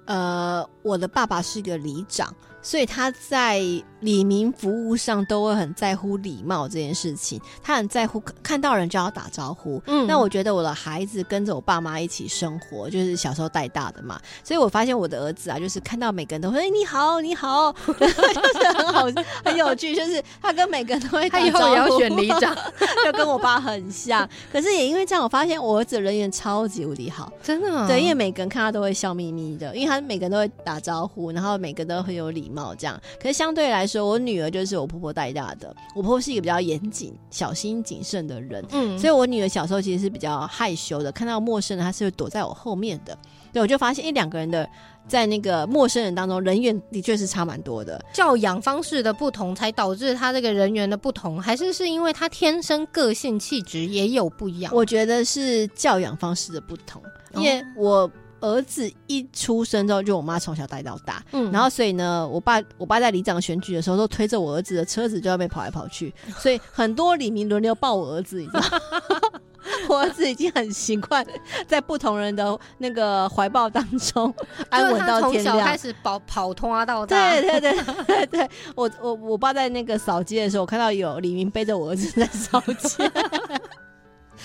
[0.05, 2.33] 呃，我的爸爸是一个里长。
[2.63, 3.61] 所以他在
[3.99, 9.81] 李民服务上都会很在乎礼貌这件事情，他很在乎看到人就要打招呼。
[9.85, 19.03] 嗯，那我觉得我的孩子跟着我爸妈一起生活，就是小时候带大的嘛，所以我发现我的儿子啊，就是看到每个人都会哎、欸、你好你好， 就是很好
[19.43, 21.51] 很有趣， 就是他跟每个人都会打招呼。
[21.51, 22.55] 他以后也要选里长，
[23.05, 24.27] 就跟我爸很像。
[24.51, 27.87] 可是也因为这样，我发现我儿子人缘超级无敌好，真的、啊。
[27.87, 32.52] 对，因为每个人看他都会笑眯眯的，因为他每个人都会打招呼，然后每个人都很有礼。
[32.53, 35.75] 貌这样，可是相对来说，我女儿就是我婆婆带大的。
[35.95, 43.17] 我婆婆是一个比较严谨、小心谨慎的人，嗯，所以我女儿小时候其实是比较害羞的，看到陌生人，她是会躲在我后面的。
[43.51, 44.67] 对，我就发现一两个人的
[45.07, 48.03] 在那个陌生人当中，人缘的确是差蛮多的。
[48.13, 54.73] 教养方式的不同，才导致他这个人缘的不同，还是是因为他天生个性气质也有不一样？
[54.73, 57.01] 我觉得是教养方式的不同，
[57.35, 58.09] 因为我。
[58.43, 68.61] 儿子一出生之后，就我妈从小带到大，嗯，然后所以呢，我爸我爸在里长选举的时候，都推着我儿子的车子，就在那边跑来跑去， 所以很多里民轮流抱我儿子，你知道？
[69.87, 71.25] 我儿子已经很习惯
[71.67, 74.33] 在不同人的那个怀抱当中
[74.69, 83.09] 安稳到天亮，从小开始跑跑通啊到大，对对对对对，我我我爸在那个扫街的时候，我看到有李明背着我儿子在扫街。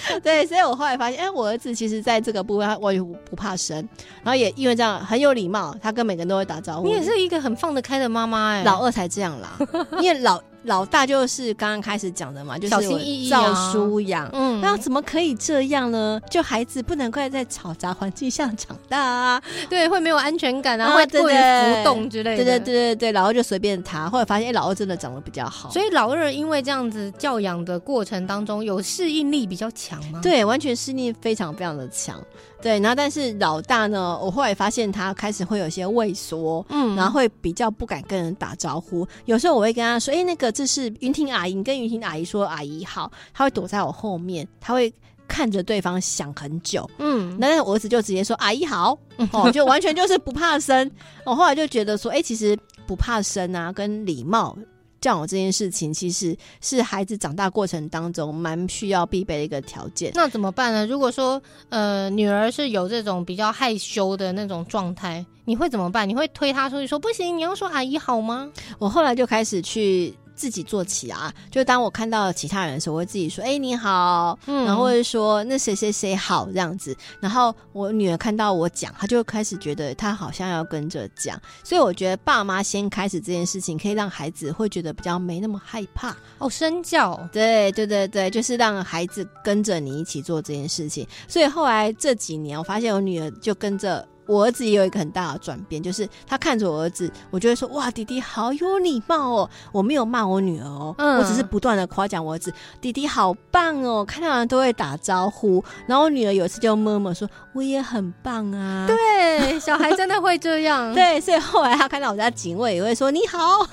[0.22, 3.76] 对，所以我后来发现，哎、欸，我儿子其实在这个部分，他我也不怕生，
[4.22, 6.86] 然后也因为这样很有礼貌，他跟每个人都会打招呼。
[6.86, 9.58] 你也是一个很放得开的妈妈哎，老二才这样啦，
[10.00, 10.40] 因为老。
[10.64, 14.28] 老大就是刚刚开始讲的嘛，就是小心翼翼、照书养。
[14.32, 16.20] 嗯，那怎么可以这样呢？
[16.30, 22.44] 就孩子不能怪在嘈杂环境下长大啊，对，会没有安全感啊，会过于浮动之类的。
[22.44, 25.70] 对对对对对，老二就随便他，后来发现，哎，老二真的长得比较好。
[25.70, 30.20] 所以老二因为这样子教养的过程当中，有适应力比较强吗？
[30.22, 32.20] 对，完全适应力非常非常的强。
[32.60, 39.06] 对，然后但是老大呢，我后来发现他开始会有些畏缩，嗯，然后会比较不敢跟人打招呼。
[39.26, 44.92] 有时候我会跟他说：“哎，那个这是云婷阿姨，你跟云婷阿姨说阿姨好。”他会躲在我后面，他会
[45.28, 48.98] 看着对方想很久，嗯，那我儿子就直接说阿姨好，
[49.32, 50.90] 哦， 就完全就是不怕生。
[51.24, 54.56] 我后来就觉得说，哎，其实不怕生啊，跟礼貌。
[55.00, 60.12] 教养这件事情，其实是孩子长大过程当中蛮需要必备的一个条件。
[60.14, 60.86] 那怎么办呢？
[60.86, 66.08] 如果说呃女儿是有这种比较害羞的那种状态，你会怎么办？
[66.08, 68.50] 你会推她出去说不行，你要说阿姨好吗？
[68.78, 70.14] 我后来就开始去。
[70.38, 71.34] 自己做起啊！
[71.50, 74.38] 就当我看到其他人的时候，我会自己说：“哎、欸，你好。
[74.46, 76.96] 嗯”然后或者说：“那谁谁谁好。”这样子。
[77.20, 81.36] 然后我女儿看到我讲，她就开始觉得她好像要跟着讲。
[81.64, 86.48] 所以我觉得爸妈先开始这件事情，可以让孩子会觉得比较没那么害怕哦。
[86.48, 91.04] 身教，对对对对，就是让孩子跟着你一起做这件事情。
[91.26, 94.06] 所以后来这几年，我发现我女儿就跟着。
[94.28, 99.50] 我儿子也有一个很大的转变，就是他看着我儿子，我就会说哇，弟弟好有礼貌哦。
[99.72, 105.64] 我没有骂我女儿哦，嗯、我只是不断的夸奖我儿子，弟弟好棒哦，看到人都会打招呼。
[105.86, 108.86] 然后我女儿有一次就默默说，我也很棒啊。
[108.86, 110.92] 对，小孩真的会这样。
[110.94, 113.66] 对，所以后来他看到我家警卫也会说你好，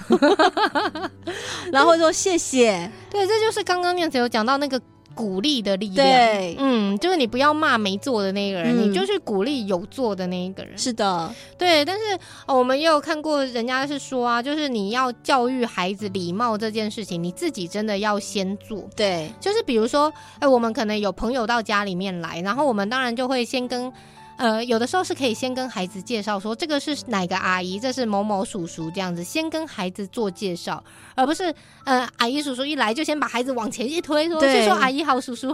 [1.71, 2.89] 然后会说谢谢。
[3.09, 4.81] 对，这就是刚刚念慈有讲到那个。
[5.15, 10.77] 鼓励的力量，对，嗯，就是你不要骂没做的那个人，嗯、你就去鼓励有做的那一个人。
[10.77, 11.83] 是的，对。
[11.85, 12.03] 但是、
[12.45, 18.83] 哦、我们也有看过，人家是说啊，就是你要教育孩子礼貌这件事情，你自己真的要先做。
[18.95, 23.91] 对，就是比如说，哎，我们可能有朋友到家里面来，然后我们当然就会先跟。
[24.37, 30.83] 呃，有的时候是可以先跟孩子介绍说，这个是哪个阿姨，这是某某叔叔这样子，先跟孩子做介绍，
[31.15, 31.53] 而不是
[31.85, 35.47] 呃阿姨叔叔一来就先把孩子往前一推，说先说阿姨好，叔叔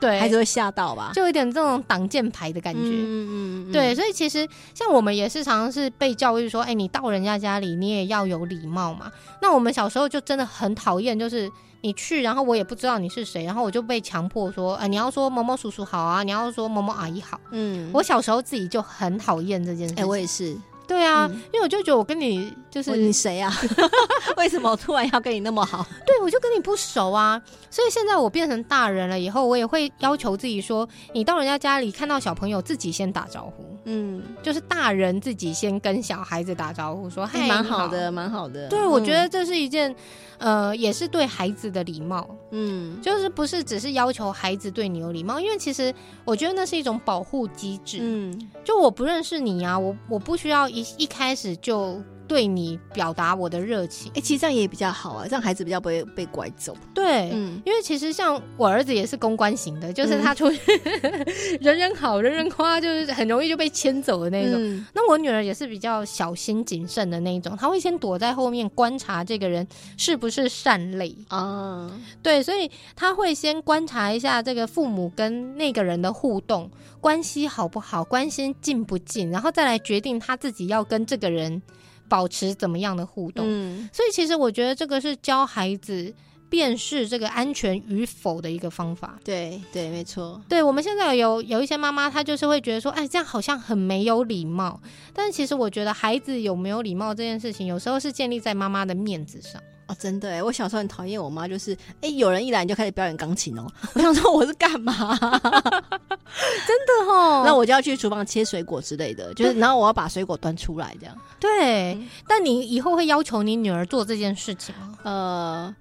[0.00, 1.10] 对，对，孩子会吓到吧？
[1.14, 9.10] 就有点这种挡箭牌的感觉，嗯嗯嗯，对，所以其实像我们也是常常是被教育说，哎，你到人家家里你也要有礼貌嘛。
[9.42, 11.50] 那我们小时候就真的很讨厌，就是。
[11.80, 17.40] 你去，然后我也不知道你是谁，然后我就被强迫说，呃，你要说某某叔叔好啊，你要说某某阿姨好。
[17.52, 19.94] 嗯，我小时候自己就很讨厌这件事。
[19.96, 20.58] 哎，我也是。
[20.88, 23.52] 对啊，嗯、因为我就觉得我跟你就是你谁啊？
[24.38, 25.86] 为什么我突然要跟你那么好？
[26.06, 27.40] 对，我就跟你不熟啊。
[27.70, 33.64] 所以现在我变成大人了以后，我也会要求自己说，你到人家家里看到小朋友，自己先打招呼。
[33.84, 38.66] 嗯，就是大人自己先跟小孩子打招呼，说嗨，蛮好的，蛮好的。
[38.68, 39.94] 对，我觉得这是一件。
[40.38, 52.02] 呃，也是对孩子的礼貌，嗯，就是不是只是要求孩子对你有礼貌，因为其实我觉得那是一种保护机制，嗯，就我不认识你啊，我我不需要一一开始就。
[52.28, 56.76] 对你表达我的热情，哎，其实这样也比较好啊，这样孩子比较不会被拐走。
[56.92, 60.60] 对，嗯，因为其实像我儿子也是公关型的，就是他出去、
[61.02, 61.26] 嗯、
[61.62, 64.54] 人人好，人人夸，就是很容易就被牵走的那种。
[64.58, 71.90] 嗯、那我女儿也是比较小心谨慎的那种，她会先躲在后面观察这个人是不是善类啊。
[72.22, 81.62] 对，所以她会先观察一下这个父母跟那个人的互动关系好不好，关系近不近，然后再来决定他自己要跟这个人。
[82.08, 83.44] 保持怎么样的互动？
[83.46, 86.12] 嗯，所以其实我觉得这个是教孩子
[86.48, 89.18] 辨识这个安全与否的一个方法。
[89.22, 90.40] 对对，没错。
[90.48, 94.80] 对，我们现在有有一些妈妈，她就是会觉得说，哎，这样好像很没有礼貌。
[95.12, 99.62] 但是其实我觉得孩子有没有礼貌这件事情，有时候是建立在妈妈的面子上。
[99.88, 103.66] 哦，真的哎，我小时候很讨厌我妈，就是哎，有人一来你就开始表演钢琴哦。
[103.94, 104.94] 我想说我是干嘛？
[105.18, 111.16] 真的哦，那我就要去厨房切水果之类的，就是然后我要把水果端出来这样。
[111.40, 114.98] 对，嗯、但你以后会要求你女儿做这件事情吗？
[115.04, 115.74] 呃，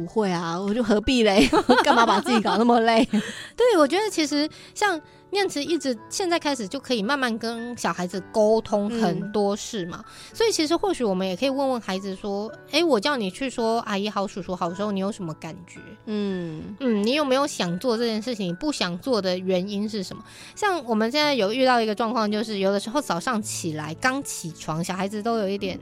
[0.00, 1.48] 不会啊，我就何必嘞？
[1.84, 3.04] 干嘛把自己搞那么累？
[3.56, 5.00] 对，我觉得其实像。
[5.32, 15.78] 念慈一直现在开始就可以慢慢跟小孩子沟通很多事嘛，嗯、所以其实或许我们也可以问问孩子说：“哎、欸，我叫你去说阿姨好、叔叔好的时候，你有什么感觉？
[16.06, 18.52] 嗯嗯，你有没有想做这件事情？
[18.56, 20.24] 不想做的原因是什么？
[20.56, 25.78] 像我们现在有遇到一个状况，就是有的时候早上起来刚起床，小孩子都有一点。”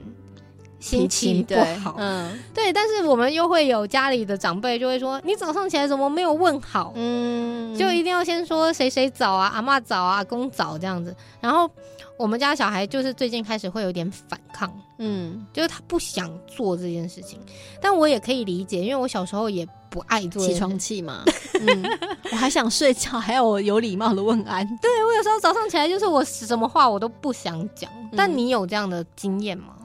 [0.79, 6.93] 心情不好，嗯，对，但是我们又会有家里的长辈就会说，你早上起来怎么没有问好？
[6.95, 11.13] 嗯，就一定要先说谁谁早啊，阿妈早啊，阿公早这样子。
[11.41, 11.69] 然后
[12.17, 17.39] 我们家小孩就是最近开始会有点反抗，嗯，就是他不想做这件事情。
[17.81, 21.23] 但我也可以理解，因为我小时候也不爱做起床气嘛，
[21.59, 21.83] 嗯，
[22.31, 24.65] 我还想睡觉，还要我有礼貌的问安。
[24.81, 27.89] 对，我有时候早上起来就是我什么话我都不想讲。
[28.15, 29.75] 但你有这样的经验吗？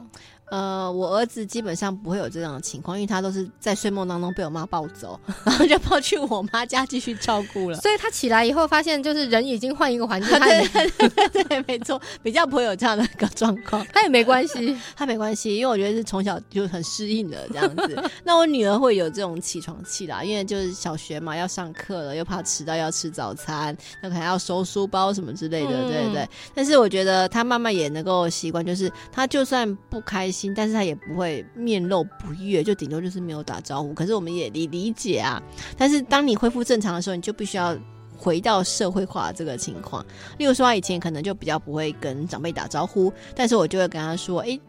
[0.49, 7.77] 呃，我儿子基本上不会有这样的情况，因为他都是在睡梦当中被我妈抱走， 然后就抱去我妈家继续照顾了。
[7.81, 13.83] 所以他起来以后发现，就是人已经换一个环境，对对对，对，没错，比较不会有这样的一个状况。
[13.91, 18.03] 他也没关系，他没关系，因为我觉得是从小就很适应的这样子。
[18.23, 26.29] 那我女儿会有这种起床气啦，因为就是小学嘛，要上课了，又怕迟到要吃早餐，那可能要收书包什么之类的，嗯、对对对。
[26.53, 30.34] 但是我觉得他慢慢也能够习惯，就是他就算不开心。
[30.35, 33.93] 心，但是他也不会面露不悦，就顶多就是没有打招呼。
[33.93, 35.41] 可是我们也理理解啊。
[35.77, 37.75] 但是当你恢复正常的时候，你就必须要
[38.17, 40.05] 回到社会化的这个情况。
[40.37, 44.59] 例如说，他以前可能就比较不会跟长辈打招呼，但是我就会跟他说：“哎，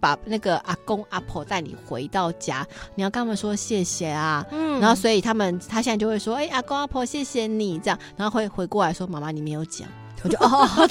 [0.00, 9.88] 把那个阿公阿婆带你回到家，你要跟他们说谢谢啊。”嗯，然后所以他们他现在就会说：“哎，阿公阿婆谢谢你。”这样，然后会回过来说：“妈妈，你没有讲。”
[10.22, 10.88] 我就 哦，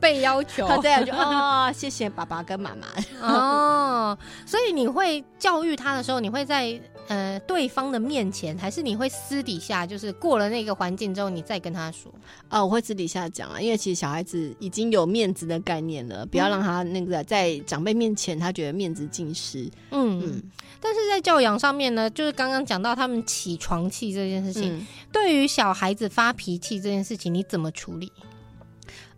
[0.00, 2.86] 被要求，对，我就哦，谢谢爸爸跟妈妈。
[3.26, 12.12] 哦，所以你会教育他的时候，你会在呃对方的面前，还是你会私底下就是过了那个环境之后，你再跟他说？
[12.48, 19.64] 啊、哦，我会私底下讲啊，因为其实小孩子已经有面子的概念了，不要让他那个在长辈面前他觉得面子尽失。
[19.90, 20.42] 嗯嗯。
[20.80, 28.12] 但是在教养上面呢，就是刚刚讲到他们起床气这件事情，嗯、对于小孩子发脾气这件事情，你怎么处理？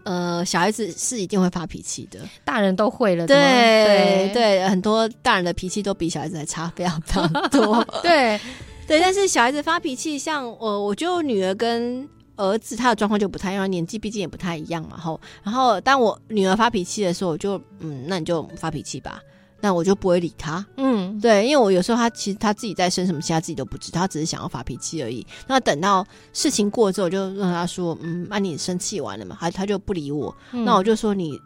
[0.08, 3.26] 呃，小孩子是一定会发脾气的，大人都会了。
[3.26, 7.84] 对对对，很多大人的脾气都比小孩子还差非常非常多。
[8.02, 8.40] 对
[8.86, 14.96] 对，但是小孩子发脾气，像我，我觉得女儿跟儿子他的状况就不太一样，年纪毕竟也不太一样嘛。
[14.96, 19.20] 吼然后当我女儿发脾气的时候，我就嗯，那你就发脾气吧。
[19.60, 25.26] 那我就不会理他，嗯，对，因为我有时候他其实他自己在生什么气，他自己都不知道，他只是想要发脾气而已。
[25.48, 29.36] 那等到事情过了之后，我就让他说，嗯，那、啊、你生气完了嘛？
[29.40, 31.36] 他他就不理我，嗯、那我就说你，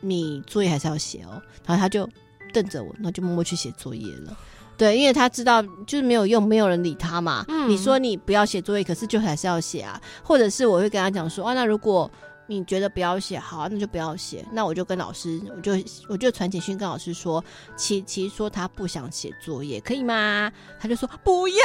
[0.00, 1.42] 你作业还是要写哦。
[1.66, 2.08] 然后他就
[2.52, 4.38] 瞪着我，那就默默去写作业了。
[4.76, 7.44] 对，因为他知道就是没有用，没有人理他嘛。
[7.48, 10.00] 嗯、你说你不要写作业，可是就还是要写啊。
[10.22, 12.08] 或者是我会跟他讲说，啊，那如果。
[12.46, 14.44] 你觉得不要写好，那就不要写。
[14.52, 15.72] 那我就跟老师，我就
[16.08, 17.44] 我就传简讯跟老师说，
[17.76, 20.52] 琪琪说他不想写作业，可以吗？
[20.78, 21.64] 他就说不要，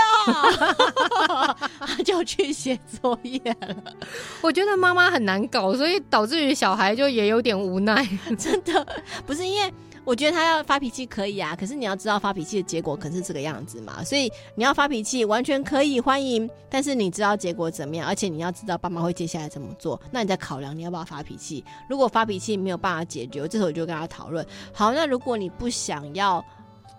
[1.79, 3.75] 他就去写作业了。
[4.41, 8.07] 我觉得妈妈很难搞，所以导致于小孩就也有点无奈。
[8.37, 8.85] 真的
[9.25, 9.73] 不是因为。
[10.11, 21.63] 我觉得他要发脾气可以啊，可是你要知道发脾气的结果可是这个样子嘛，所以你要发脾气完全可以欢迎，但是你知道结果怎么样，而且你要知道爸妈会接下来怎么做，那你在考量你要不要发脾气。
[21.87, 24.45] 如果发脾气没有办法解决，这时候我就跟他讨论。
[24.73, 26.43] 好，那如果你不想要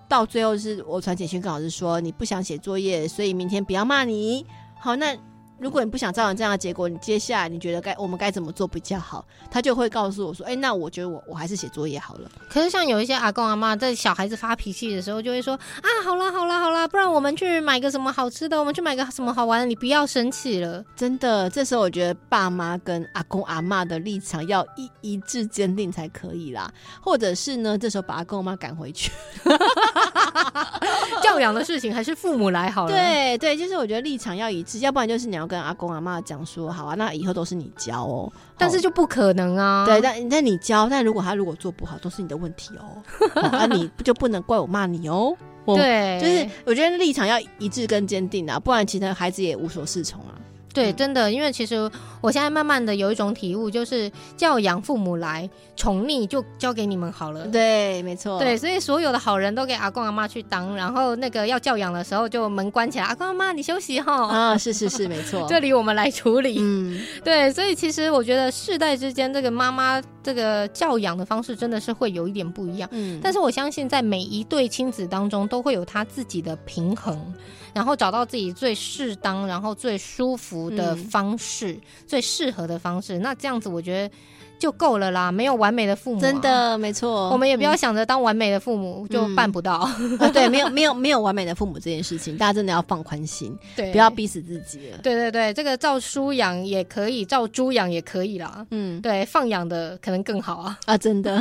[0.08, 4.46] 到最后是我传简讯跟老师说你不想写作业，所以明天不要骂你。
[4.80, 5.14] 好，那。
[5.62, 9.24] 如果你不想造成这样的结果，你接下来你觉得该我们该怎么做比较好？
[9.48, 26.68] 他就会告诉我说：“哎、欸，那我觉得我我还是写作业好了。”可是像有一些阿公阿妈在小孩子发脾气的时候，就会说：“啊，好啦好啦好啦，不然我们去买个什么好吃的，我们去买个什么好玩的，你不要生气了。”真的，这时候我觉得爸妈跟阿公阿妈的立场要一一致坚定才可以啦。
[27.00, 29.12] 或者是呢，这时候把阿公阿妈赶回去，
[31.22, 32.92] 教养的事情还是父母来好了。
[32.92, 36.42] 对对，就是我觉得立场要一致，要不然就是你要跟阿公阿妈讲。
[36.44, 39.86] 说好啊，那以后都是你教哦，但是就不可能啊。
[39.86, 43.00] 对，但但你教，但如果他如果做不好，都是你的问题哦。
[43.36, 45.36] 那、啊、你就不能怪我骂你哦。
[45.66, 50.34] 对，就是我觉得立场要一致跟坚定啊，不然其实孩子也无所适从啊。
[50.72, 57.46] 对，真的，因为其实我现在慢慢的有一种体悟，就是教养父母来，宠溺就交给你们好了。
[57.48, 58.38] 对，没错。
[58.38, 64.26] 对，所以所有的好人都给阿公阿妈去当，然后那个要教养的时候就门关起来，阿公阿妈你休息哈。
[64.28, 65.46] 啊，是是是，没错。
[65.48, 66.56] 这里我们来处理。
[66.58, 72.88] 嗯，对，所以其实我觉得世代之间这个妈妈这个教养的方式真的是会有一点不一样。
[72.92, 77.34] 嗯，但是我相信在每一对亲子当中都会有他自己的平衡。
[77.74, 83.18] 然后找到自己最适当，然后最舒服的方式，嗯、最适合的方式。
[83.18, 84.14] 那这样子，我觉得。
[84.62, 87.30] 就够了啦，没有完美的父母、啊，真的没错。
[87.30, 89.90] 我们也不要想着当完美的父母、嗯、就办不到。
[89.98, 94.98] 嗯、 对，没有没有没有完美的父母这件事情，大家真的要放宽心，对，不要逼死自己了。
[95.02, 98.64] 对对对，这个照书养也可以，照猪养也可以啦。
[98.70, 101.36] 嗯，对，放养的可能更好啊啊，真的。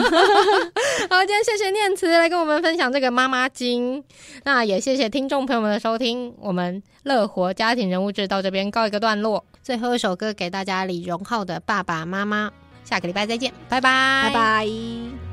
[1.08, 4.04] 好，今天谢谢念慈来跟我们分享这个妈妈经，
[4.46, 9.46] 那也谢谢听众朋友们的收听，我们乐活家庭人物志到这边告一个段落。
[9.62, 12.48] 最后一首歌给大家，李荣浩的《爸爸妈妈》。
[12.92, 15.31] 下个礼拜再见，拜拜，拜拜。